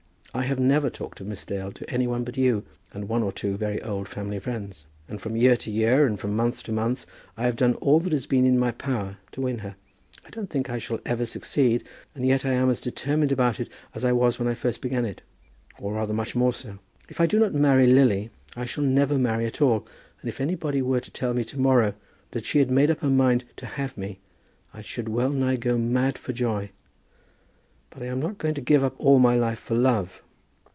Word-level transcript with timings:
I 0.33 0.43
have 0.43 0.61
never 0.61 0.89
talked 0.89 1.19
of 1.19 1.27
Miss 1.27 1.43
Dale 1.43 1.73
to 1.73 1.89
any 1.89 2.07
one 2.07 2.23
but 2.23 2.37
you, 2.37 2.63
and 2.93 3.09
one 3.09 3.21
or 3.21 3.33
two 3.33 3.57
very 3.57 3.81
old 3.83 4.07
family 4.07 4.39
friends. 4.39 4.85
And 5.09 5.19
from 5.19 5.35
year 5.35 5.57
to 5.57 5.69
year, 5.69 6.07
and 6.07 6.17
from 6.17 6.37
month 6.37 6.63
to 6.63 6.71
month, 6.71 7.05
I 7.35 7.43
have 7.43 7.57
done 7.57 7.73
all 7.75 7.99
that 7.99 8.13
has 8.13 8.25
been 8.27 8.45
in 8.45 8.57
my 8.57 8.71
power 8.71 9.17
to 9.33 9.41
win 9.41 9.59
her. 9.59 9.75
I 10.25 10.29
don't 10.29 10.49
think 10.49 10.69
I 10.69 10.77
shall 10.77 11.01
ever 11.05 11.25
succeed, 11.25 11.83
and 12.15 12.25
yet 12.25 12.45
I 12.45 12.53
am 12.53 12.69
as 12.69 12.79
determined 12.79 13.33
about 13.33 13.59
it 13.59 13.67
as 13.93 14.05
I 14.05 14.13
was 14.13 14.39
when 14.39 14.47
I 14.47 14.53
first 14.53 14.79
began 14.79 15.03
it, 15.03 15.21
or 15.81 15.95
rather 15.95 16.13
much 16.13 16.33
more 16.33 16.53
so. 16.53 16.79
If 17.09 17.19
I 17.19 17.25
do 17.25 17.37
not 17.37 17.53
marry 17.53 17.85
Lily, 17.87 18.29
I 18.55 18.63
shall 18.63 18.85
never 18.85 19.17
marry 19.17 19.45
at 19.45 19.61
all, 19.61 19.85
and 20.21 20.29
if 20.29 20.39
anybody 20.39 20.81
were 20.81 21.01
to 21.01 21.11
tell 21.11 21.33
me 21.33 21.43
to 21.43 21.59
morrow 21.59 21.93
that 22.31 22.45
she 22.45 22.59
had 22.59 22.71
made 22.71 22.89
up 22.89 22.99
her 23.01 23.09
mind 23.09 23.43
to 23.57 23.65
have 23.65 23.97
me, 23.97 24.19
I 24.73 24.79
should 24.81 25.09
well 25.09 25.31
nigh 25.31 25.57
go 25.57 25.77
mad 25.77 26.17
for 26.17 26.31
joy. 26.31 26.71
But 27.93 28.01
I 28.03 28.05
am 28.05 28.21
not 28.21 28.37
going 28.37 28.53
to 28.53 28.61
give 28.61 28.85
up 28.85 28.95
all 28.99 29.19
my 29.19 29.35
life 29.35 29.59
for 29.59 29.75
love. 29.75 30.23